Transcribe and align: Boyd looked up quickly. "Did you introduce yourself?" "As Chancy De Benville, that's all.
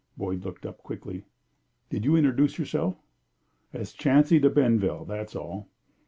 Boyd 0.17 0.43
looked 0.43 0.65
up 0.65 0.79
quickly. 0.79 1.25
"Did 1.91 2.05
you 2.05 2.15
introduce 2.15 2.57
yourself?" 2.57 2.97
"As 3.71 3.93
Chancy 3.93 4.39
De 4.39 4.49
Benville, 4.49 5.05
that's 5.05 5.35
all. 5.35 5.69